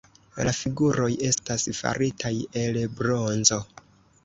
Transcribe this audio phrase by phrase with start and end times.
[0.45, 2.33] La figuroj estas faritaj
[2.65, 3.63] el bronzo.